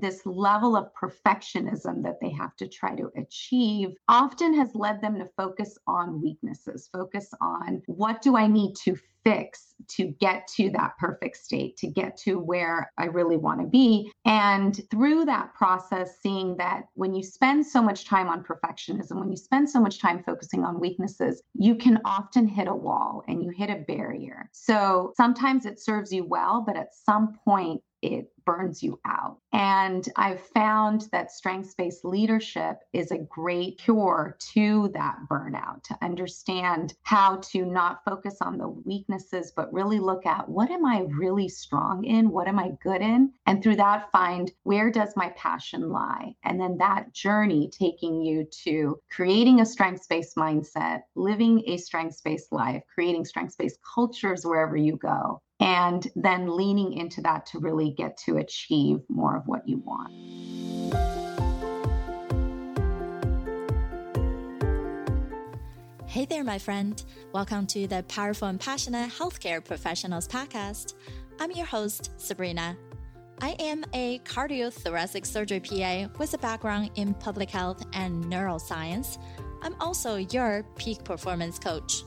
[0.00, 5.18] this level of perfectionism that they have to try to achieve often has led them
[5.18, 10.70] to focus on weaknesses, focus on what do I need to fix to get to
[10.70, 14.10] that perfect state, to get to where I really want to be.
[14.24, 19.30] And through that process, seeing that when you spend so much time on perfectionism, when
[19.30, 23.42] you spend so much time focusing on weaknesses, you can often hit a wall and
[23.42, 24.48] you hit a barrier.
[24.52, 29.38] So sometimes it serves you well, but at some point, it burns you out.
[29.52, 35.98] And I've found that strengths based leadership is a great cure to that burnout, to
[36.02, 41.06] understand how to not focus on the weaknesses, but really look at what am I
[41.08, 42.30] really strong in?
[42.30, 43.32] What am I good in?
[43.46, 46.34] And through that, find where does my passion lie?
[46.44, 52.20] And then that journey taking you to creating a strengths based mindset, living a strengths
[52.20, 57.58] based life, creating strengths based cultures wherever you go and then leaning into that to
[57.58, 61.19] really get to achieve more of what you want.
[66.10, 67.00] Hey there, my friend.
[67.32, 70.94] Welcome to the Powerful and Passionate Healthcare Professionals Podcast.
[71.38, 72.76] I'm your host, Sabrina.
[73.40, 79.18] I am a cardiothoracic surgery PA with a background in public health and neuroscience.
[79.62, 82.02] I'm also your peak performance coach.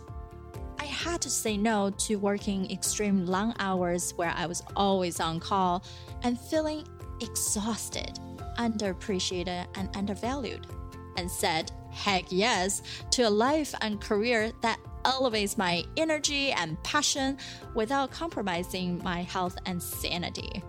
[0.79, 5.39] I had to say no to working extreme long hours where I was always on
[5.39, 5.85] call
[6.23, 6.85] and feeling
[7.21, 8.19] exhausted,
[8.57, 10.67] underappreciated, and undervalued,
[11.15, 17.37] and said heck yes to a life and career that elevates my energy and passion
[17.75, 20.63] without compromising my health and sanity.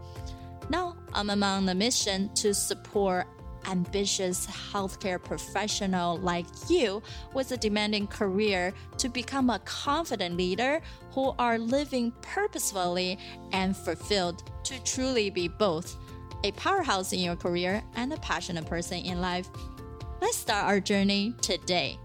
[0.70, 3.27] Now I'm among the mission to support
[3.67, 7.02] ambitious healthcare professional like you
[7.33, 13.19] with a demanding career to become a confident leader who are living purposefully
[13.52, 15.97] and fulfilled to truly be both
[16.45, 19.48] a powerhouse in your career and a passionate person in life.
[20.20, 21.98] Let's start our journey today.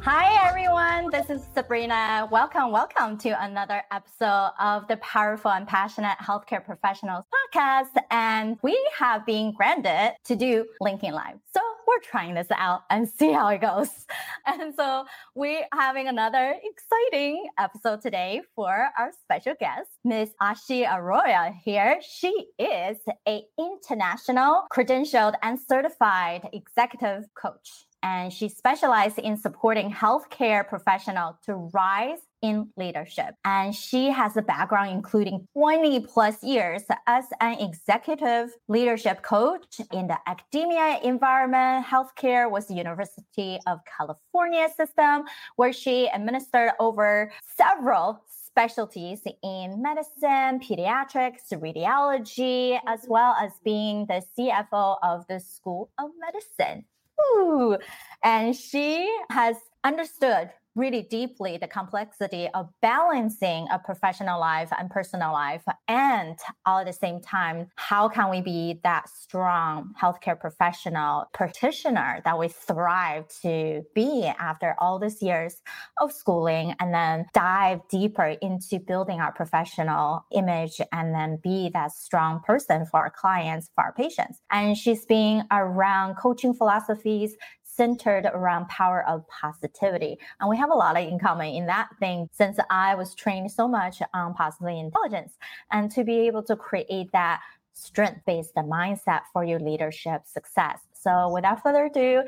[0.00, 1.10] Hi, everyone.
[1.10, 2.28] This is Sabrina.
[2.30, 7.90] Welcome, welcome to another episode of the Powerful and Passionate Healthcare Professionals podcast.
[8.10, 11.38] And we have been granted to do LinkedIn Live.
[11.52, 13.88] So we're trying this out and see how it goes.
[14.46, 15.04] And so
[15.34, 22.00] we're having another exciting episode today for our special guest, Miss Ashi Arora here.
[22.00, 22.96] She is
[23.26, 31.54] a international credentialed and certified executive coach and she specialized in supporting healthcare professionals to
[31.74, 33.34] rise in leadership.
[33.44, 40.06] And she has a background including 20 plus years as an executive leadership coach in
[40.06, 45.24] the academia environment, healthcare was the University of California system,
[45.56, 48.22] where she administered over several
[48.58, 56.10] specialties in medicine, pediatrics, radiology, as well as being the CFO of the School of
[56.18, 56.84] Medicine.
[57.20, 57.78] Ooh.
[58.24, 65.32] And she has understood really deeply the complexity of balancing a professional life and personal
[65.32, 71.24] life and all at the same time how can we be that strong healthcare professional
[71.34, 75.56] practitioner that we thrive to be after all these years
[76.00, 81.90] of schooling and then dive deeper into building our professional image and then be that
[81.92, 84.40] strong person for our clients for our patients?
[84.50, 87.36] And she's been around coaching philosophies
[87.78, 90.18] centered around power of positivity.
[90.40, 93.68] And we have a lot in common in that thing since I was trained so
[93.68, 95.38] much on positive intelligence
[95.70, 97.40] and to be able to create that
[97.74, 100.80] strength based mindset for your leadership success.
[100.92, 102.24] So without further ado,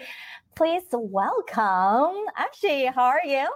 [0.54, 2.94] please welcome Ashi.
[2.94, 3.48] How are you?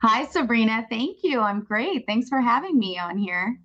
[0.00, 0.86] Hi, Sabrina.
[0.88, 1.40] Thank you.
[1.40, 2.06] I'm great.
[2.06, 3.58] Thanks for having me on here.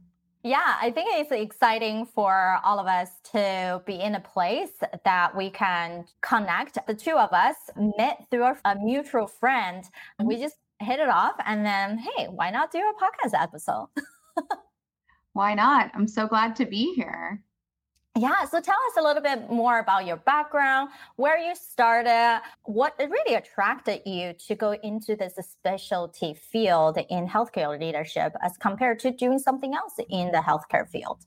[0.48, 4.72] Yeah, I think it's exciting for all of us to be in a place
[5.04, 6.78] that we can connect.
[6.88, 9.84] The two of us met through a mutual friend.
[10.24, 10.44] We mm-hmm.
[10.44, 13.88] just hit it off and then, hey, why not do a podcast episode?
[15.34, 15.92] why not?
[15.94, 17.44] I'm so glad to be here.
[18.20, 22.96] Yeah, so tell us a little bit more about your background, where you started, what
[22.98, 29.12] really attracted you to go into this specialty field in healthcare leadership as compared to
[29.12, 31.26] doing something else in the healthcare field.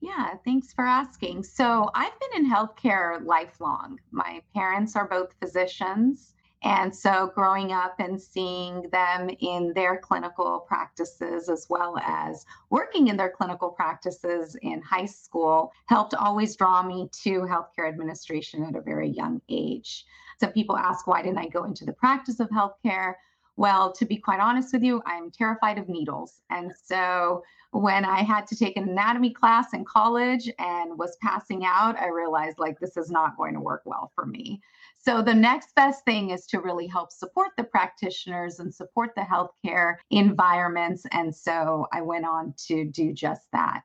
[0.00, 1.44] Yeah, thanks for asking.
[1.44, 4.00] So, I've been in healthcare lifelong.
[4.10, 6.34] My parents are both physicians.
[6.64, 13.08] And so, growing up and seeing them in their clinical practices, as well as working
[13.08, 18.76] in their clinical practices in high school, helped always draw me to healthcare administration at
[18.76, 20.04] a very young age.
[20.38, 23.14] Some people ask, why didn't I go into the practice of healthcare?
[23.56, 26.40] Well, to be quite honest with you, I'm terrified of needles.
[26.50, 27.42] And so
[27.72, 32.08] when I had to take an anatomy class in college and was passing out, I
[32.08, 34.60] realized like this is not going to work well for me.
[35.04, 39.22] So the next best thing is to really help support the practitioners and support the
[39.22, 41.04] healthcare environments.
[41.10, 43.82] And so I went on to do just that.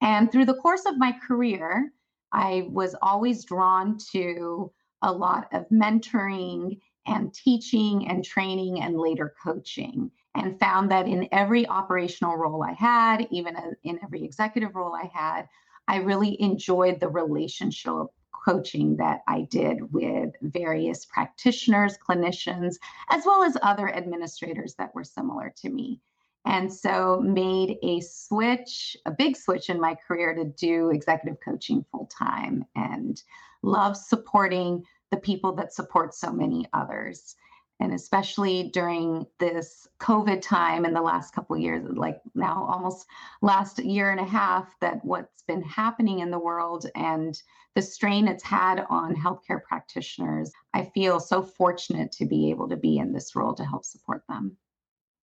[0.00, 1.92] And through the course of my career,
[2.32, 4.72] I was always drawn to
[5.02, 11.28] a lot of mentoring and teaching and training and later coaching and found that in
[11.32, 15.48] every operational role I had, even in every executive role I had,
[15.88, 18.06] I really enjoyed the relationship
[18.44, 22.76] coaching that I did with various practitioners, clinicians,
[23.10, 26.00] as well as other administrators that were similar to me.
[26.46, 31.84] And so made a switch, a big switch in my career to do executive coaching
[31.90, 33.22] full time and
[33.62, 37.36] love supporting the people that support so many others
[37.80, 43.06] and especially during this covid time in the last couple years like now almost
[43.40, 47.42] last year and a half that what's been happening in the world and
[47.74, 52.76] the strain it's had on healthcare practitioners i feel so fortunate to be able to
[52.76, 54.56] be in this role to help support them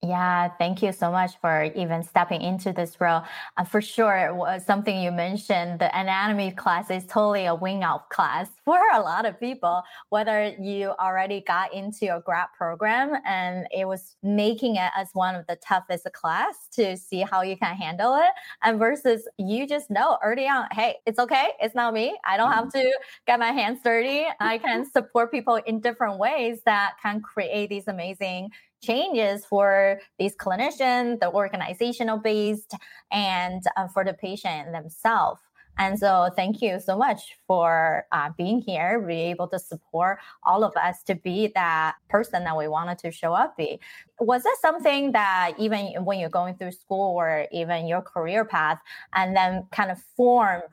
[0.03, 3.23] yeah, thank you so much for even stepping into this role.
[3.57, 8.47] Uh, for sure, something you mentioned, the anatomy class is totally a wing out class
[8.65, 13.85] for a lot of people, whether you already got into a grad program and it
[13.85, 18.15] was making it as one of the toughest class to see how you can handle
[18.15, 18.29] it,
[18.61, 22.15] and versus you just know early on, hey, it's okay, it's not me.
[22.23, 22.81] I don't have mm-hmm.
[22.81, 24.25] to get my hands dirty.
[24.39, 28.51] I can support people in different ways that can create these amazing
[28.81, 32.74] changes for these clinicians, the organizational based,
[33.12, 35.41] and uh, for the patient themselves.
[35.79, 40.63] And so, thank you so much for uh, being here, be able to support all
[40.63, 43.79] of us to be that person that we wanted to show up be.
[44.19, 48.79] Was that something that even when you're going through school or even your career path,
[49.13, 50.63] and then kind of formed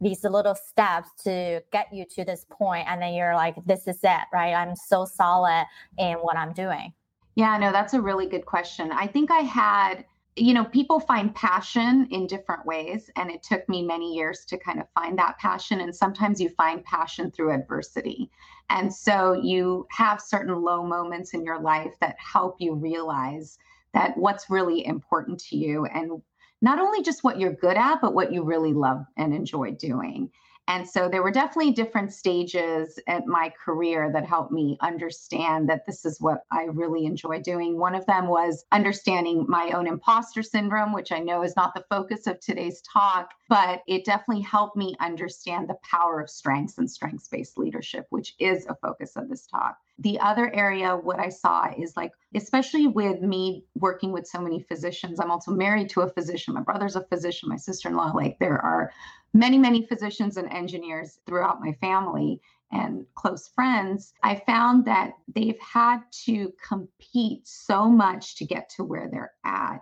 [0.00, 3.98] these little steps to get you to this point, and then you're like, this is
[4.04, 4.54] it, right?
[4.54, 5.66] I'm so solid
[5.98, 6.92] in what I'm doing.
[7.34, 8.92] Yeah, no, that's a really good question.
[8.92, 10.04] I think I had,
[10.36, 13.10] you know, people find passion in different ways.
[13.16, 15.80] And it took me many years to kind of find that passion.
[15.80, 18.30] And sometimes you find passion through adversity.
[18.70, 23.58] And so you have certain low moments in your life that help you realize
[23.94, 26.22] that what's really important to you and
[26.62, 30.30] not only just what you're good at, but what you really love and enjoy doing.
[30.68, 35.86] And so there were definitely different stages at my career that helped me understand that
[35.86, 37.78] this is what I really enjoy doing.
[37.78, 41.84] One of them was understanding my own imposter syndrome, which I know is not the
[41.90, 46.90] focus of today's talk, but it definitely helped me understand the power of strengths and
[46.90, 49.76] strengths based leadership, which is a focus of this talk.
[49.98, 54.60] The other area, what I saw is like, especially with me working with so many
[54.60, 56.54] physicians, I'm also married to a physician.
[56.54, 58.90] My brother's a physician, my sister in law, like, there are
[59.34, 62.40] many, many physicians and engineers throughout my family
[62.70, 68.84] and close friends, I found that they've had to compete so much to get to
[68.84, 69.78] where they're at.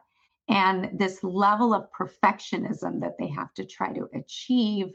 [0.49, 4.93] And this level of perfectionism that they have to try to achieve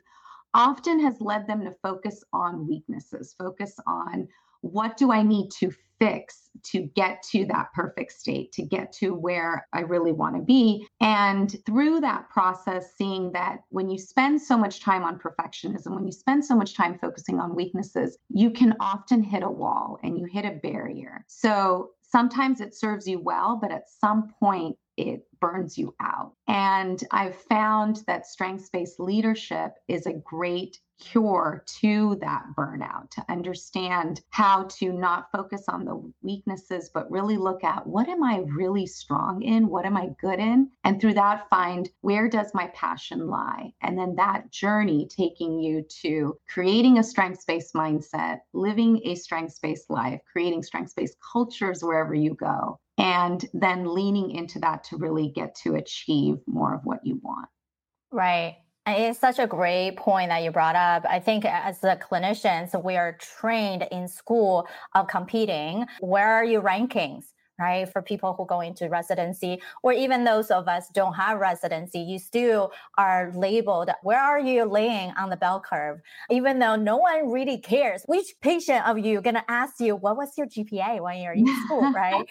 [0.53, 4.27] often has led them to focus on weaknesses, focus on
[4.61, 9.13] what do I need to fix to get to that perfect state, to get to
[9.13, 10.87] where I really want to be.
[11.01, 16.05] And through that process, seeing that when you spend so much time on perfectionism, when
[16.05, 20.17] you spend so much time focusing on weaknesses, you can often hit a wall and
[20.17, 21.23] you hit a barrier.
[21.27, 26.33] So sometimes it serves you well, but at some point, it burns you out.
[26.47, 33.25] And I've found that strengths based leadership is a great cure to that burnout, to
[33.29, 38.39] understand how to not focus on the weaknesses, but really look at what am I
[38.47, 39.67] really strong in?
[39.67, 40.69] What am I good in?
[40.83, 43.73] And through that, find where does my passion lie?
[43.81, 49.59] And then that journey taking you to creating a strengths based mindset, living a strengths
[49.59, 54.97] based life, creating strengths based cultures wherever you go, and then leaning into that to
[54.97, 57.47] really get to achieve more of what you want.
[58.11, 58.57] Right.
[58.87, 61.05] It's such a great point that you brought up.
[61.09, 65.87] I think as the clinicians, we are trained in school of competing.
[66.01, 67.25] Where are your rankings?
[67.59, 67.91] Right?
[67.91, 72.19] For people who go into residency, or even those of us don't have residency, you
[72.19, 73.89] still are labeled.
[74.03, 76.01] Where are you laying on the bell curve?
[76.29, 80.37] Even though no one really cares, which patient of you gonna ask you what was
[80.37, 82.25] your GPA when you're in school, right?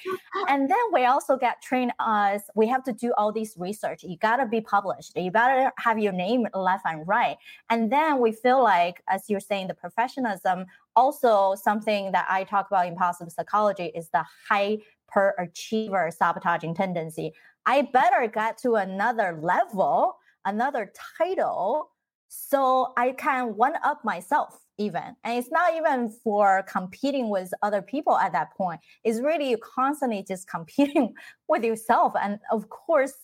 [0.49, 4.03] and then we also get trained us we have to do all this research.
[4.03, 5.17] You gotta be published.
[5.17, 7.37] You better have your name left and right.
[7.71, 12.67] And then we feel like, as you're saying, the professionalism also something that I talk
[12.69, 17.33] about in positive psychology is the high per achiever sabotaging tendency.
[17.67, 21.91] I better get to another level, another title,
[22.29, 25.15] so I can one up myself even.
[25.23, 28.81] And it's not even for competing with other people at that point.
[29.05, 31.15] It's really you constantly just competing
[31.49, 32.15] with yourself.
[32.21, 33.15] And of course,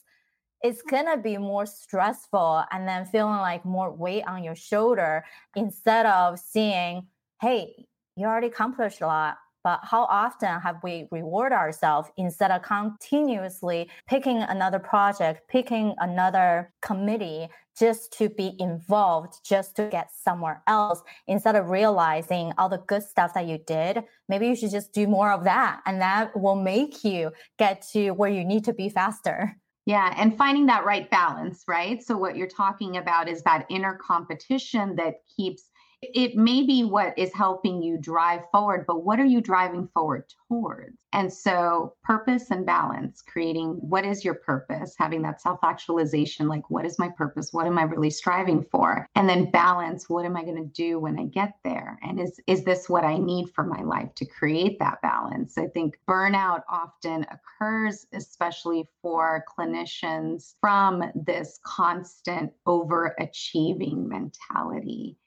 [0.62, 5.24] it's gonna be more stressful and then feeling like more weight on your shoulder
[5.56, 7.06] instead of seeing,
[7.40, 12.62] hey, you already accomplished a lot but how often have we reward ourselves instead of
[12.62, 20.62] continuously picking another project picking another committee just to be involved just to get somewhere
[20.66, 24.92] else instead of realizing all the good stuff that you did maybe you should just
[24.92, 28.72] do more of that and that will make you get to where you need to
[28.72, 29.56] be faster
[29.86, 32.00] yeah, and finding that right balance, right?
[32.02, 35.69] So, what you're talking about is that inner competition that keeps
[36.02, 40.24] it may be what is helping you drive forward, but what are you driving forward
[40.48, 40.96] towards?
[41.12, 46.70] And so, purpose and balance, creating what is your purpose, having that self actualization like,
[46.70, 47.52] what is my purpose?
[47.52, 49.06] What am I really striving for?
[49.14, 51.98] And then balance, what am I going to do when I get there?
[52.02, 55.58] And is, is this what I need for my life to create that balance?
[55.58, 65.18] I think burnout often occurs, especially for clinicians, from this constant overachieving mentality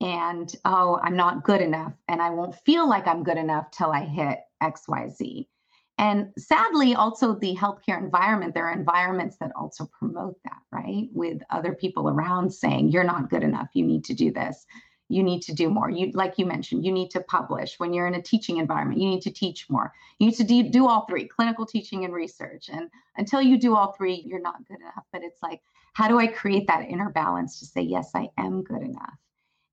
[0.00, 3.90] and oh, I'm not good enough and I won't feel like I'm good enough till
[3.90, 5.46] I hit XYZ.
[5.98, 11.08] And sadly, also the healthcare environment, there are environments that also promote that, right?
[11.12, 14.64] With other people around saying, you're not good enough, you need to do this,
[15.10, 15.90] you need to do more.
[15.90, 17.78] You, like you mentioned, you need to publish.
[17.78, 19.92] When you're in a teaching environment, you need to teach more.
[20.18, 22.70] You need to do, do all three clinical teaching and research.
[22.72, 25.04] And until you do all three, you're not good enough.
[25.12, 25.60] But it's like,
[25.92, 29.18] how do I create that inner balance to say, yes, I am good enough?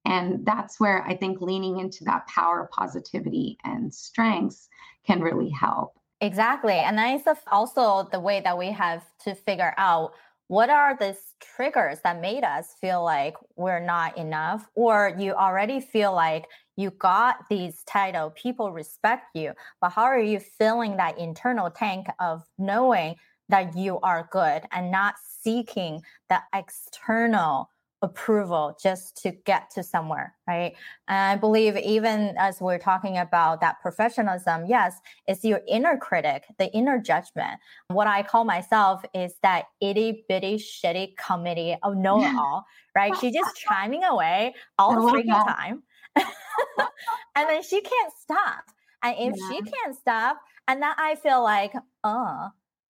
[0.07, 4.69] And that's where I think leaning into that power positivity and strengths
[5.05, 5.99] can really help.
[6.21, 6.73] Exactly.
[6.73, 10.13] And that is also the way that we have to figure out
[10.47, 15.81] what are these triggers that made us feel like we're not enough, or you already
[15.81, 16.45] feel like
[16.77, 22.07] you got these title, people respect you, but how are you filling that internal tank
[22.19, 23.15] of knowing
[23.49, 27.69] that you are good and not seeking the external
[28.01, 30.75] approval just to get to somewhere, right?
[31.07, 36.45] And I believe even as we're talking about that professionalism, yes, it's your inner critic,
[36.59, 37.59] the inner judgment.
[37.87, 43.15] What I call myself is that itty bitty shitty committee of know it all, right?
[43.17, 45.83] She's just chiming away all the freaking time.
[46.15, 48.65] and then she can't stop.
[49.03, 49.49] And if yeah.
[49.49, 51.73] she can't stop, and then I feel like,
[52.03, 52.49] oh,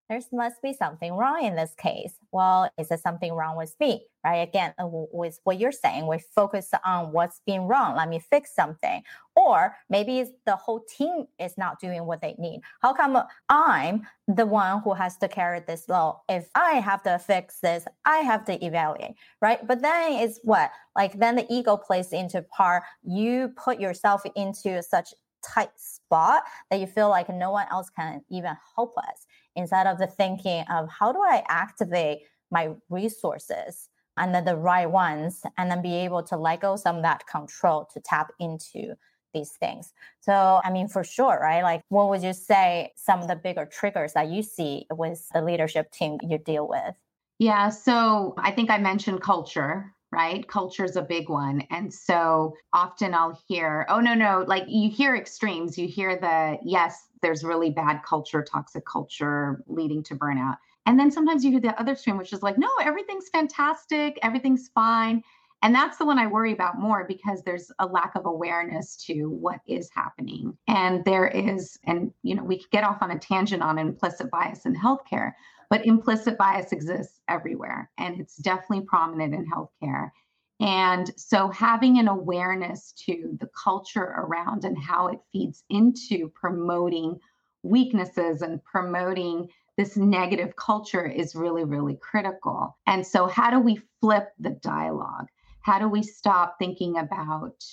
[0.10, 2.14] there must be something wrong in this case.
[2.32, 4.06] Well, is there something wrong with me?
[4.24, 4.48] Right?
[4.48, 7.96] Again, uh, with what you're saying, we focus on what's been wrong.
[7.96, 9.04] Let me fix something.
[9.36, 12.62] Or maybe the whole team is not doing what they need.
[12.82, 16.22] How come I'm the one who has to carry this load?
[16.30, 19.66] If I have to fix this, I have to evaluate, right?
[19.66, 20.72] But then it's what?
[20.96, 22.84] Like then the ego plays into part.
[23.04, 25.14] You put yourself into such
[25.46, 29.26] tight spot that you feel like no one else can even help us
[29.58, 34.90] instead of the thinking of how do I activate my resources and then the right
[34.90, 38.96] ones and then be able to let go some of that control to tap into
[39.34, 39.94] these things.
[40.22, 41.62] So, I mean, for sure, right?
[41.62, 45.42] Like, what would you say some of the bigger triggers that you see with the
[45.42, 46.96] leadership team you deal with?
[47.38, 47.70] Yeah.
[47.70, 50.48] So, I think I mentioned culture, right?
[50.48, 51.62] Culture is a big one.
[51.70, 55.78] And so often I'll hear, oh, no, no, like you hear extremes.
[55.78, 60.58] You hear the, yes, there's really bad culture, toxic culture leading to burnout.
[60.86, 64.70] And then sometimes you hear the other stream, which is like, no, everything's fantastic, everything's
[64.70, 65.22] fine.
[65.64, 69.26] And that's the one I worry about more because there's a lack of awareness to
[69.26, 70.56] what is happening.
[70.68, 74.30] And there is, and you know, we could get off on a tangent on implicit
[74.30, 75.34] bias in healthcare,
[75.70, 80.12] but implicit bias exists everywhere, and it's definitely prominent in healthcare.
[80.60, 87.20] And so, having an awareness to the culture around and how it feeds into promoting
[87.62, 92.76] weaknesses and promoting this negative culture is really, really critical.
[92.88, 95.28] And so, how do we flip the dialogue?
[95.62, 97.64] How do we stop thinking about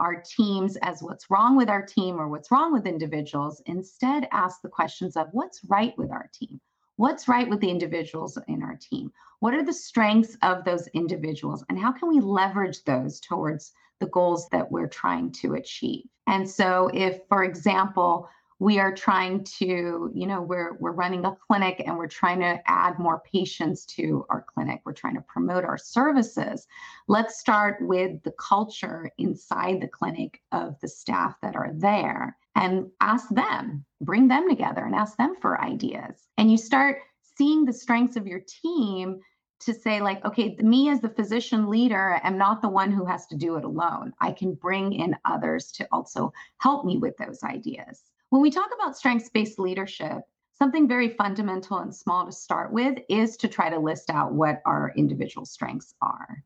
[0.00, 3.62] our teams as what's wrong with our team or what's wrong with individuals?
[3.66, 6.60] Instead, ask the questions of what's right with our team?
[6.96, 9.12] What's right with the individuals in our team?
[9.40, 11.64] What are the strengths of those individuals?
[11.68, 16.04] And how can we leverage those towards the goals that we're trying to achieve?
[16.26, 18.28] And so, if, for example,
[18.62, 22.60] we are trying to you know we're we're running a clinic and we're trying to
[22.66, 24.80] add more patients to our clinic.
[24.84, 26.68] We're trying to promote our services.
[27.08, 32.86] Let's start with the culture inside the clinic of the staff that are there and
[33.00, 36.28] ask them bring them together and ask them for ideas.
[36.38, 36.98] And you start
[37.36, 39.18] seeing the strengths of your team
[39.58, 43.26] to say like okay me as the physician leader am not the one who has
[43.26, 44.12] to do it alone.
[44.20, 48.70] I can bring in others to also help me with those ideas when we talk
[48.74, 50.22] about strengths based leadership,
[50.58, 54.62] something very fundamental and small to start with is to try to list out what
[54.64, 56.42] our individual strengths are.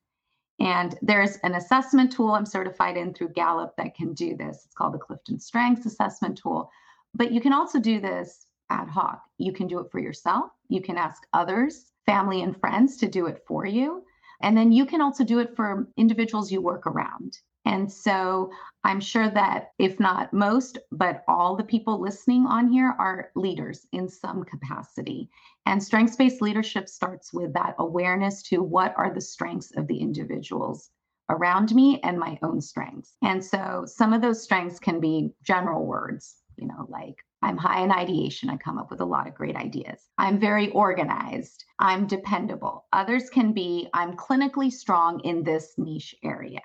[0.58, 4.64] And there's an assessment tool I'm certified in through Gallup that can do this.
[4.64, 6.68] It's called the Clifton Strengths Assessment Tool.
[7.14, 9.22] But you can also do this ad hoc.
[9.38, 10.50] You can do it for yourself.
[10.68, 14.02] You can ask others, family and friends to do it for you.
[14.40, 17.38] And then you can also do it for individuals you work around.
[17.64, 18.50] And so
[18.84, 23.86] I'm sure that if not most, but all the people listening on here are leaders
[23.92, 25.28] in some capacity.
[25.66, 29.98] And strengths based leadership starts with that awareness to what are the strengths of the
[29.98, 30.90] individuals
[31.28, 33.16] around me and my own strengths.
[33.22, 37.16] And so some of those strengths can be general words, you know, like
[37.46, 38.50] I'm high in ideation.
[38.50, 40.00] I come up with a lot of great ideas.
[40.18, 41.64] I'm very organized.
[41.78, 42.86] I'm dependable.
[42.92, 46.60] Others can be I'm clinically strong in this niche area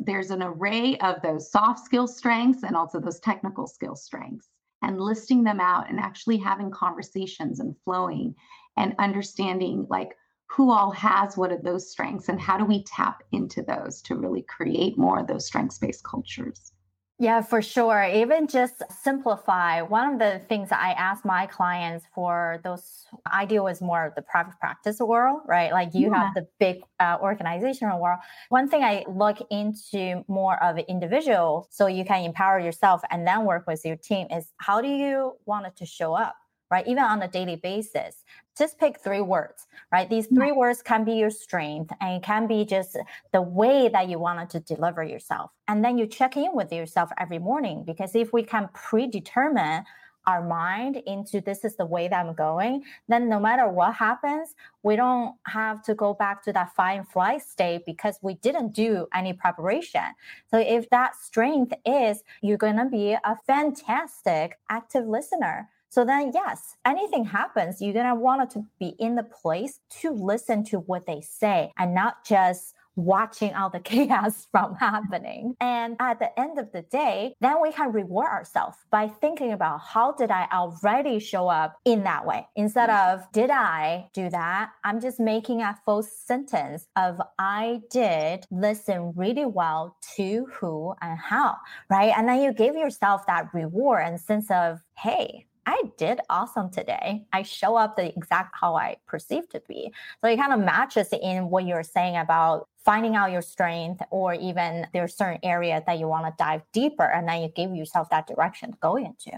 [0.00, 4.48] there's an array of those soft skill strengths and also those technical skill strengths
[4.82, 8.34] and listing them out and actually having conversations and flowing
[8.76, 10.16] and understanding like
[10.46, 14.16] who all has what are those strengths and how do we tap into those to
[14.16, 16.72] really create more of those strengths based cultures
[17.18, 18.02] yeah, for sure.
[18.04, 19.82] Even just simplify.
[19.82, 24.16] One of the things I ask my clients for those, I deal with more of
[24.16, 25.70] the private practice world, right?
[25.70, 26.24] Like you yeah.
[26.24, 28.18] have the big uh, organizational world.
[28.48, 33.24] One thing I look into more of an individual, so you can empower yourself and
[33.24, 36.34] then work with your team, is how do you want it to show up?
[36.74, 36.88] Right?
[36.88, 38.24] Even on a daily basis.
[38.58, 40.10] Just pick three words, right?
[40.10, 42.96] These three words can be your strength and it can be just
[43.32, 45.52] the way that you wanted to deliver yourself.
[45.68, 49.84] And then you check in with yourself every morning because if we can predetermine
[50.26, 54.56] our mind into this is the way that I'm going, then no matter what happens,
[54.82, 58.72] we don't have to go back to that fight and flight state because we didn't
[58.72, 60.08] do any preparation.
[60.50, 66.32] So if that strength is you're going to be a fantastic active listener, so then,
[66.34, 70.80] yes, anything happens, you're going to want to be in the place to listen to
[70.80, 75.54] what they say and not just watching all the chaos from happening.
[75.60, 79.82] And at the end of the day, then we can reward ourselves by thinking about
[79.82, 83.14] how did I already show up in that way instead mm.
[83.14, 84.70] of did I do that?
[84.82, 91.16] I'm just making a full sentence of I did listen really well to who and
[91.16, 91.54] how,
[91.88, 92.12] right?
[92.16, 97.26] And then you give yourself that reward and sense of, hey, I did awesome today.
[97.32, 99.92] I show up the exact how I perceive to be.
[100.20, 104.34] So it kind of matches in what you're saying about finding out your strength or
[104.34, 108.10] even there's certain area that you want to dive deeper and then you give yourself
[108.10, 109.32] that direction to go into.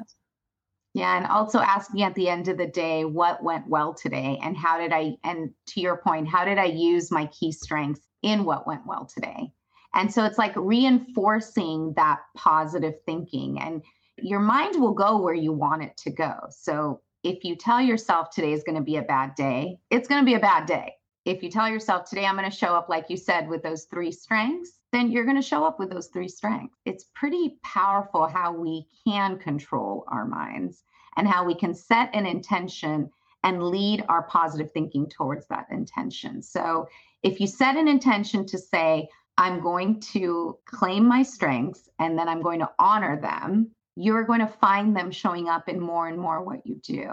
[0.95, 4.57] Yeah, and also asking at the end of the day what went well today and
[4.57, 8.45] how did I and to your point, how did I use my key strengths in
[8.45, 9.53] what went well today?
[9.95, 13.83] And so it's like reinforcing that positive thinking and
[14.19, 16.35] your mind will go where you want it to go.
[16.51, 20.21] So if you tell yourself today is going to be a bad day, it's going
[20.21, 20.95] to be a bad day.
[21.25, 23.85] If you tell yourself today I'm going to show up, like you said, with those
[23.85, 26.79] three strengths, then you're going to show up with those three strengths.
[26.85, 30.85] It's pretty powerful how we can control our minds
[31.17, 33.11] and how we can set an intention
[33.43, 36.43] and lead our positive thinking towards that intention.
[36.43, 36.89] So
[37.23, 42.29] if you set an intention to say, I'm going to claim my strengths and then
[42.29, 46.19] I'm going to honor them, you're going to find them showing up in more and
[46.19, 47.11] more what you do.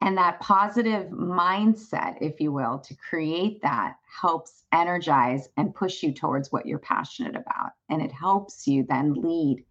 [0.00, 6.12] And that positive mindset, if you will, to create that helps energize and push you
[6.12, 7.72] towards what you're passionate about.
[7.90, 9.64] And it helps you then lead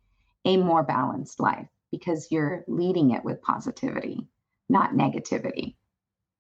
[0.46, 4.28] a more balanced life because you're leading it with positivity,
[4.70, 5.76] not negativity.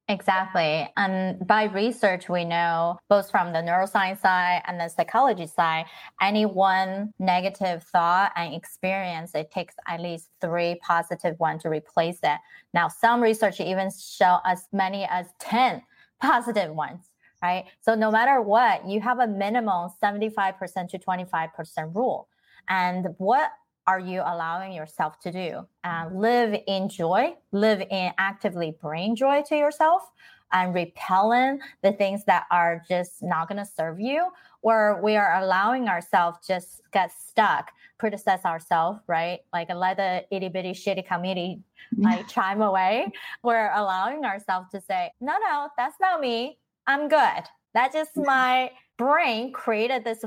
[0.10, 0.92] Exactly.
[0.98, 5.86] And by research, we know both from the neuroscience side and the psychology side,
[6.20, 12.18] any one negative thought and experience, it takes at least three positive ones to replace
[12.24, 12.40] it.
[12.74, 15.84] Now, some research even show as many as 10
[16.20, 17.12] positive ones,
[17.44, 17.66] right?
[17.82, 22.28] So no matter what, you have a minimum 75% to 25% rule.
[22.68, 23.52] And what
[23.90, 25.66] are you allowing yourself to do?
[25.84, 30.04] Uh, live in joy, live in actively bring joy to yourself,
[30.52, 34.28] and repelling the things that are just not going to serve you,
[34.62, 39.40] or we are allowing ourselves just get stuck, criticize ourselves, right?
[39.52, 42.04] Like let the itty bitty shitty committee mm-hmm.
[42.04, 43.12] like chime away.
[43.44, 46.60] We're allowing ourselves to say, no, no, that's not me.
[46.86, 47.44] I'm good.
[47.74, 48.28] That's just mm-hmm.
[48.28, 50.24] my brain created this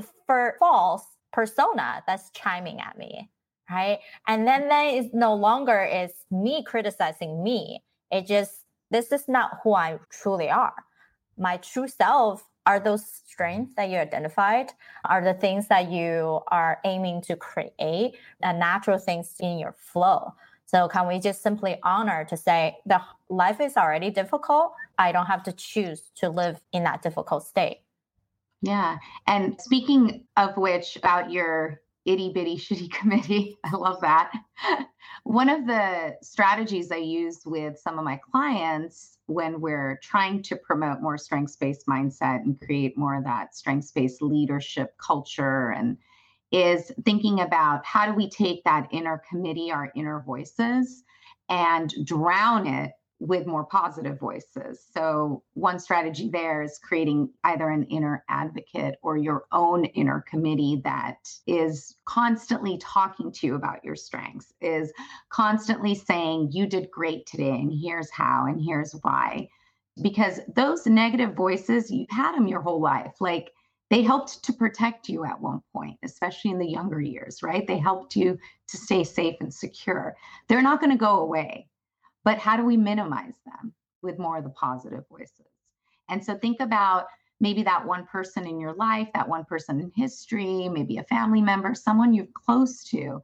[0.59, 3.29] false persona that's chiming at me
[3.69, 3.99] right?
[4.27, 7.83] And then then it's no longer is me criticizing me.
[8.11, 10.75] It just this is not who i truly are.
[11.37, 14.71] My true self are those strengths that you identified
[15.05, 20.33] are the things that you are aiming to create and natural things in your flow.
[20.65, 24.73] So can we just simply honor to say the life is already difficult.
[24.97, 27.81] I don't have to choose to live in that difficult state.
[28.61, 28.97] Yeah.
[29.27, 34.31] And speaking of which, about your itty bitty shitty committee, I love that.
[35.23, 40.55] One of the strategies I use with some of my clients when we're trying to
[40.55, 45.97] promote more strengths based mindset and create more of that strengths based leadership culture and
[46.51, 51.03] is thinking about how do we take that inner committee, our inner voices,
[51.49, 54.85] and drown it with more positive voices.
[54.93, 60.81] So, one strategy there is creating either an inner advocate or your own inner committee
[60.83, 64.91] that is constantly talking to you about your strengths, is
[65.29, 69.47] constantly saying, You did great today, and here's how, and here's why.
[70.01, 73.13] Because those negative voices, you've had them your whole life.
[73.19, 73.51] Like,
[73.89, 77.67] they helped to protect you at one point, especially in the younger years, right?
[77.67, 80.15] They helped you to stay safe and secure.
[80.47, 81.67] They're not going to go away
[82.23, 85.47] but how do we minimize them with more of the positive voices?
[86.09, 87.07] And so think about
[87.39, 91.41] maybe that one person in your life, that one person in history, maybe a family
[91.41, 93.21] member, someone you're close to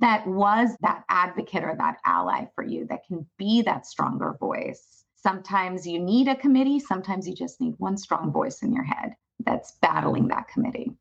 [0.00, 5.04] that was that advocate or that ally for you that can be that stronger voice.
[5.16, 9.14] Sometimes you need a committee, sometimes you just need one strong voice in your head
[9.44, 10.92] that's battling that committee.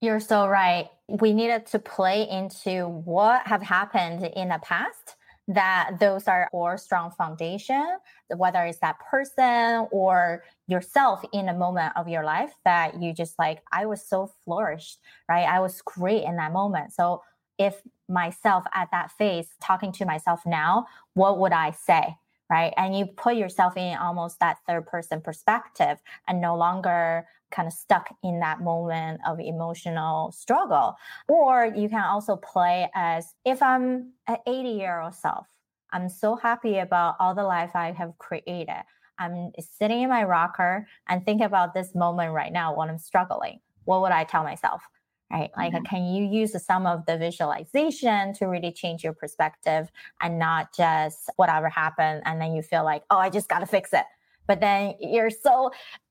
[0.00, 0.88] You're so right.
[1.08, 5.16] We needed to play into what have happened in the past
[5.48, 7.96] that those are or strong foundation,
[8.36, 13.38] whether it's that person or yourself in a moment of your life that you just
[13.38, 15.48] like, I was so flourished, right?
[15.48, 16.92] I was great in that moment.
[16.92, 17.22] So
[17.58, 22.16] if myself at that phase talking to myself now, what would I say?
[22.50, 22.72] Right.
[22.78, 27.72] And you put yourself in almost that third person perspective and no longer kind of
[27.72, 30.96] stuck in that moment of emotional struggle.
[31.28, 35.46] Or you can also play as if I'm an 80 year old self,
[35.92, 38.82] I'm so happy about all the life I have created.
[39.18, 43.60] I'm sitting in my rocker and think about this moment right now when I'm struggling.
[43.84, 44.82] What would I tell myself?
[45.30, 45.50] Right?
[45.56, 45.84] Like, mm-hmm.
[45.84, 49.90] can you use some of the visualization to really change your perspective
[50.22, 53.66] and not just whatever happened and then you feel like, oh, I just got to
[53.66, 54.04] fix it.
[54.46, 55.70] But then you're so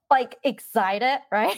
[0.09, 1.57] like excited, right?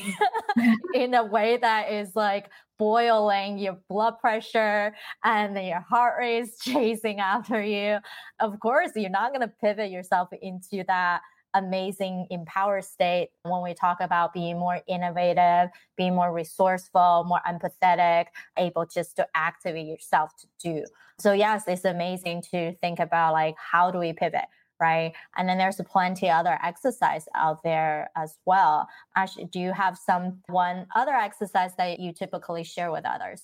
[0.93, 6.39] in a way that is like boiling your blood pressure and then your heart rate
[6.39, 7.97] is chasing after you.
[8.39, 11.21] Of course, you're not going to pivot yourself into that
[11.55, 18.25] amazing empowered state when we talk about being more innovative, being more resourceful, more empathetic,
[18.57, 20.85] able just to activate yourself to do.
[21.19, 24.45] So yes, it's amazing to think about like how do we pivot?
[24.79, 25.13] Right?
[25.37, 28.87] And then there's plenty other exercise out there as well.
[29.15, 33.43] Actually, do you have some one other exercise that you typically share with others?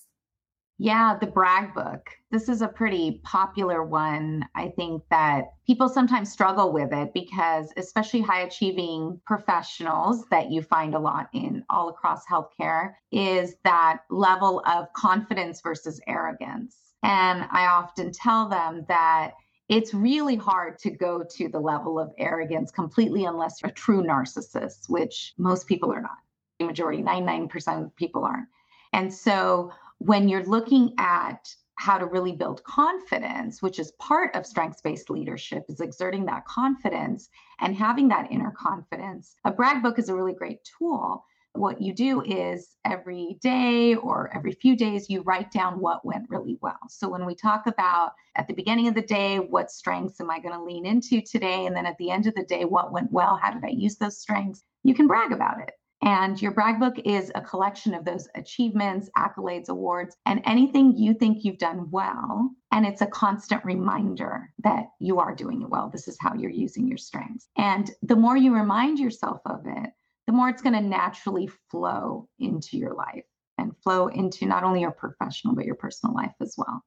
[0.77, 2.09] Yeah, the brag book.
[2.31, 4.45] This is a pretty popular one.
[4.55, 10.61] I think that people sometimes struggle with it because, especially high achieving professionals that you
[10.61, 16.75] find a lot in all across healthcare, is that level of confidence versus arrogance.
[17.03, 19.31] And I often tell them that
[19.67, 24.03] it's really hard to go to the level of arrogance completely unless you're a true
[24.03, 26.17] narcissist, which most people are not.
[26.59, 28.47] The majority, 99% of people aren't.
[28.93, 34.45] And so when you're looking at how to really build confidence, which is part of
[34.45, 39.35] strengths based leadership, is exerting that confidence and having that inner confidence.
[39.43, 41.25] A brag book is a really great tool
[41.57, 46.29] what you do is every day or every few days, you write down what went
[46.29, 46.79] really well.
[46.89, 50.39] So when we talk about at the beginning of the day, what strengths am I
[50.39, 51.65] going to lean into today?
[51.65, 53.39] And then at the end of the day, what went well?
[53.41, 54.63] How did I use those strengths?
[54.83, 55.71] You can brag about it.
[56.01, 61.15] And your brag book is a collection of those achievements, accolades, awards, and anything you
[61.15, 62.51] think you've done well.
[62.71, 65.89] And it's a constant reminder that you are doing it well.
[65.89, 67.47] This is how you're using your strengths.
[67.57, 69.89] And the more you remind yourself of it,
[70.27, 73.25] the more it's going to naturally flow into your life
[73.57, 76.83] and flow into not only your professional, but your personal life as well.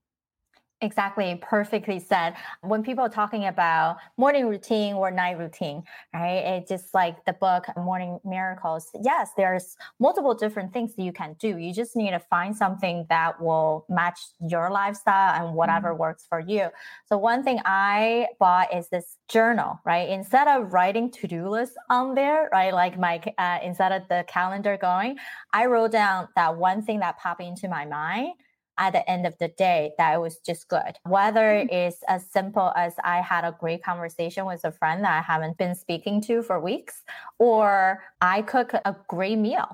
[0.81, 2.35] Exactly, perfectly said.
[2.61, 5.83] When people are talking about morning routine or night routine,
[6.15, 6.37] right?
[6.37, 8.89] It's just like the book Morning Miracles.
[9.03, 11.59] Yes, there's multiple different things that you can do.
[11.59, 16.01] You just need to find something that will match your lifestyle and whatever mm-hmm.
[16.01, 16.69] works for you.
[17.07, 20.09] So one thing I bought is this journal, right?
[20.09, 22.73] Instead of writing to-do lists on there, right?
[22.73, 25.17] Like my uh, instead of the calendar going,
[25.53, 28.35] I wrote down that one thing that popped into my mind
[28.79, 30.99] at the end of the day that it was just good.
[31.05, 31.75] Whether mm-hmm.
[31.75, 35.59] it's as simple as I had a great conversation with a friend that I haven't
[35.59, 37.03] been speaking to for weeks,
[37.39, 39.69] or I cook a great meal.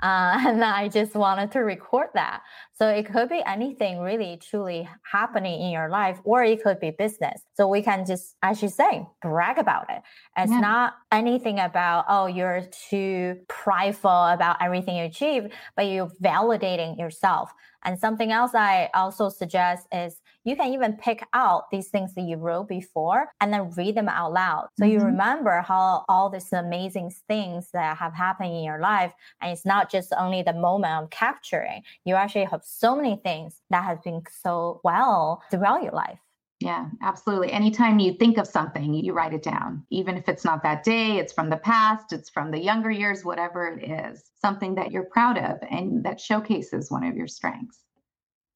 [0.00, 2.42] Uh, and I just wanted to record that.
[2.74, 6.90] So it could be anything really truly happening in your life, or it could be
[6.90, 7.42] business.
[7.54, 10.02] So we can just, as you say, brag about it.
[10.36, 10.60] It's yeah.
[10.60, 17.52] not anything about, oh, you're too prideful about everything you achieve, but you're validating yourself.
[17.88, 22.20] And something else I also suggest is you can even pick out these things that
[22.20, 24.68] you wrote before and then read them out loud.
[24.78, 24.92] So mm-hmm.
[24.92, 29.14] you remember how all these amazing things that have happened in your life.
[29.40, 33.62] And it's not just only the moment of capturing, you actually have so many things
[33.70, 36.18] that have been so well throughout your life.
[36.60, 37.52] Yeah, absolutely.
[37.52, 39.84] Anytime you think of something, you write it down.
[39.90, 43.24] Even if it's not that day, it's from the past, it's from the younger years,
[43.24, 47.78] whatever it is, something that you're proud of and that showcases one of your strengths.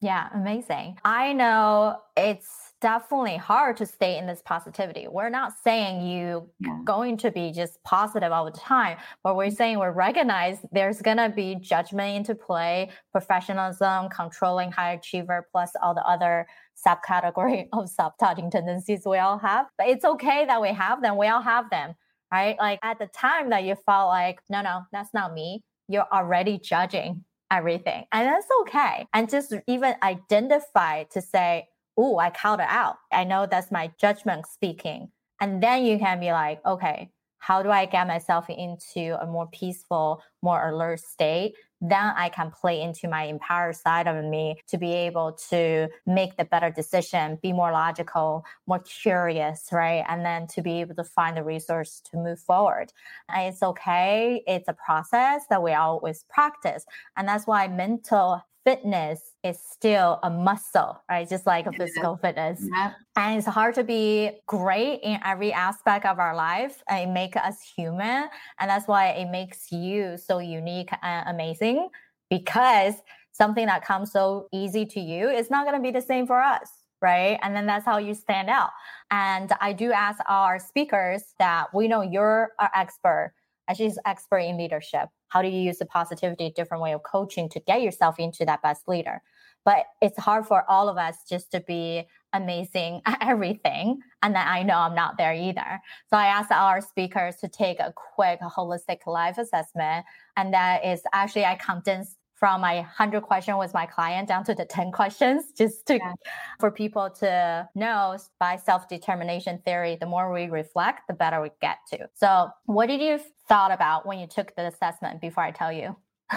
[0.03, 0.99] Yeah, amazing.
[1.05, 5.07] I know it's definitely hard to stay in this positivity.
[5.09, 6.79] We're not saying you yeah.
[6.83, 9.55] going to be just positive all the time, but we're mm-hmm.
[9.55, 15.93] saying we recognize there's gonna be judgment into play, professionalism, controlling high achiever, plus all
[15.95, 16.47] the other
[16.85, 19.67] subcategory of sabotaging tendencies we all have.
[19.77, 21.17] But it's okay that we have them.
[21.17, 21.95] We all have them,
[22.31, 22.57] right?
[22.59, 25.63] Like at the time that you felt like, no, no, that's not me.
[25.87, 28.05] You're already judging everything.
[28.11, 29.05] And that's okay.
[29.13, 32.95] And just even identify to say, oh, I called it out.
[33.11, 35.09] I know that's my judgment speaking.
[35.39, 39.47] And then you can be like, okay, how do I get myself into a more
[39.47, 41.55] peaceful, more alert state?
[41.83, 46.37] Then I can play into my empowered side of me to be able to make
[46.37, 50.05] the better decision, be more logical, more curious, right?
[50.07, 52.93] And then to be able to find the resource to move forward.
[53.27, 54.41] And it's okay.
[54.47, 56.85] It's a process that we always practice.
[57.17, 61.27] And that's why mental fitness is still a muscle, right?
[61.27, 62.61] Just like a physical fitness.
[62.61, 62.93] Yeah.
[63.15, 66.81] And it's hard to be great in every aspect of our life.
[66.89, 68.29] And it makes us human.
[68.59, 71.89] And that's why it makes you so unique and amazing
[72.29, 72.95] because
[73.31, 76.41] something that comes so easy to you is not going to be the same for
[76.41, 76.69] us.
[77.01, 77.37] Right.
[77.43, 78.69] And then that's how you stand out.
[79.11, 83.33] And I do ask our speakers that we know you're our expert
[83.67, 85.09] and she's expert in leadership.
[85.29, 88.61] How do you use the positivity, different way of coaching to get yourself into that
[88.61, 89.21] best leader?
[89.65, 94.01] But it's hard for all of us just to be amazing at everything.
[94.21, 95.79] And then I know I'm not there either.
[96.09, 100.05] So I asked our speakers to take a quick holistic life assessment.
[100.35, 104.53] And that is actually, I condensed from my 100 question with my client down to
[104.53, 106.11] the 10 questions just to yeah.
[106.59, 111.77] for people to know by self-determination theory the more we reflect the better we get
[111.89, 115.71] to so what did you thought about when you took the assessment before i tell
[115.71, 115.95] you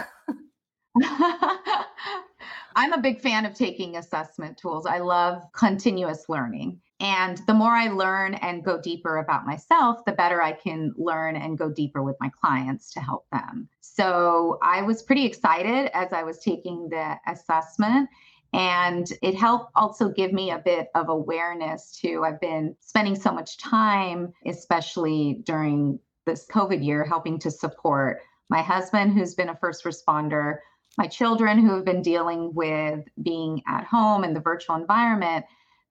[2.77, 4.87] I'm a big fan of taking assessment tools.
[4.87, 6.79] I love continuous learning.
[6.99, 11.37] And the more I learn and go deeper about myself, the better I can learn
[11.37, 13.69] and go deeper with my clients to help them.
[13.81, 18.09] So I was pretty excited as I was taking the assessment.
[18.55, 22.25] And it helped also give me a bit of awareness too.
[22.25, 28.63] I've been spending so much time, especially during this COVID year, helping to support my
[28.63, 30.59] husband, who's been a first responder,
[30.97, 35.45] my children who have been dealing with being at home in the virtual environment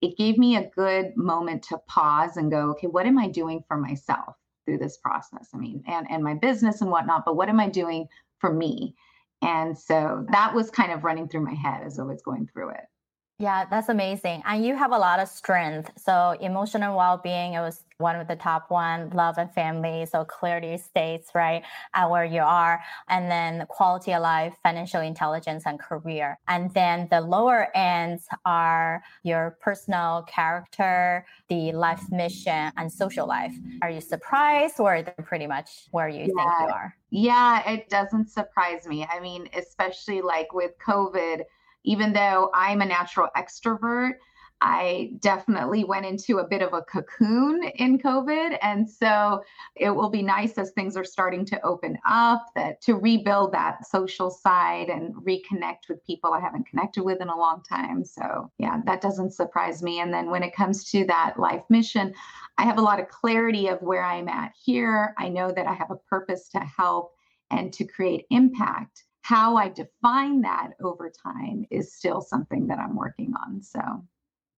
[0.05, 3.63] it gave me a good moment to pause and go, okay, what am I doing
[3.67, 5.49] for myself through this process?
[5.53, 8.07] I mean, and, and my business and whatnot, but what am I doing
[8.39, 8.95] for me?
[9.41, 12.69] And so that was kind of running through my head as I was going through
[12.69, 12.85] it.
[13.37, 14.43] Yeah, that's amazing.
[14.45, 15.91] And you have a lot of strength.
[15.97, 20.05] So emotional well-being, it was one of the top one, love and family.
[20.05, 21.61] So clearly states, right,
[21.93, 22.81] at where you are.
[23.09, 26.39] And then quality of life, financial intelligence and career.
[26.47, 33.53] And then the lower ends are your personal character, the life mission and social life.
[33.81, 36.25] Are you surprised or they're pretty much where you yeah.
[36.25, 36.95] think you are?
[37.09, 39.05] Yeah, it doesn't surprise me.
[39.05, 41.43] I mean, especially like with COVID,
[41.85, 44.13] even though I'm a natural extrovert,
[44.61, 48.57] I definitely went into a bit of a cocoon in COVID.
[48.61, 49.43] And so
[49.75, 53.85] it will be nice as things are starting to open up that to rebuild that
[53.85, 58.05] social side and reconnect with people I haven't connected with in a long time.
[58.05, 59.99] So yeah, that doesn't surprise me.
[59.99, 62.13] And then when it comes to that life mission,
[62.57, 65.13] I have a lot of clarity of where I'm at here.
[65.17, 67.11] I know that I have a purpose to help
[67.51, 69.04] and to create impact.
[69.25, 73.63] How I define that over time is still something that I'm working on.
[73.63, 73.79] So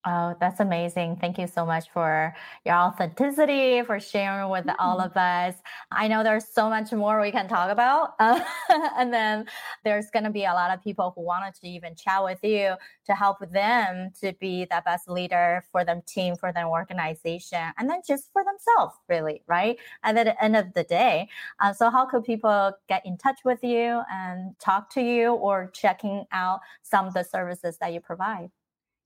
[0.05, 1.17] Oh, that's amazing.
[1.19, 2.33] Thank you so much for
[2.65, 4.79] your authenticity, for sharing with mm-hmm.
[4.79, 5.55] all of us.
[5.91, 8.11] I know there's so much more we can talk about.
[8.19, 8.39] Uh,
[8.97, 9.47] and then
[9.83, 12.75] there's going to be a lot of people who wanted to even chat with you
[13.05, 17.89] to help them to be the best leader for them team, for their organization, and
[17.89, 19.77] then just for themselves, really, right?
[20.03, 21.27] And at the end of the day.
[21.59, 25.69] Uh, so how could people get in touch with you and talk to you or
[25.73, 28.51] checking out some of the services that you provide?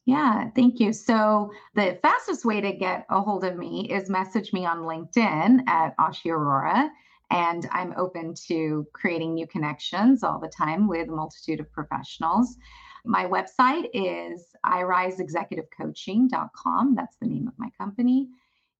[0.06, 0.94] Yeah, thank you.
[0.94, 5.68] So the fastest way to get a hold of me is message me on LinkedIn
[5.68, 6.90] at Ashi Aurora.
[7.30, 12.58] And I'm open to creating new connections all the time with a multitude of professionals.
[13.06, 16.96] My website is iriseexecutivecoaching.com.
[16.96, 18.30] That's the name of my company.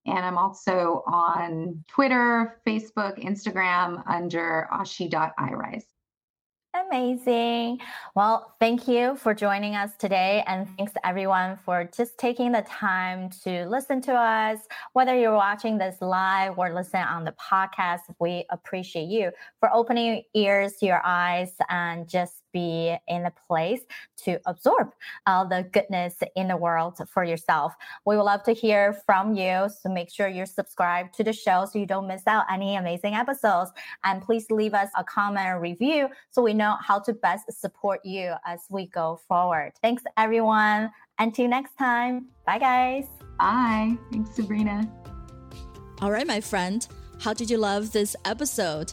[0.04, 5.86] And I'm also on Twitter, Facebook, Instagram under ashi.irise.
[6.74, 7.80] Amazing.
[8.14, 10.42] Well, thank you for joining us today.
[10.46, 14.58] And thanks everyone for just taking the time to listen to us.
[14.94, 20.06] Whether you're watching this live or listening on the podcast, we appreciate you for opening
[20.34, 23.80] your ears, your eyes, and just be in a place
[24.24, 24.90] to absorb
[25.26, 27.74] all the goodness in the world for yourself.
[28.06, 29.68] We would love to hear from you.
[29.80, 33.14] So make sure you're subscribed to the show so you don't miss out any amazing
[33.14, 33.70] episodes.
[34.04, 38.04] And please leave us a comment or review so we know how to best support
[38.04, 39.72] you as we go forward.
[39.82, 40.90] Thanks, everyone.
[41.18, 42.26] Until next time.
[42.46, 43.06] Bye, guys.
[43.38, 43.96] Bye.
[44.10, 44.90] Thanks, Sabrina.
[46.00, 46.86] All right, my friend.
[47.20, 48.92] How did you love this episode?